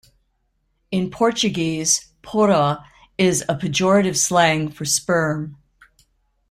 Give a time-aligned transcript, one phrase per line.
[0.89, 2.83] In Portuguese, "Porra"
[3.19, 5.57] is a pejorative slang for sperm.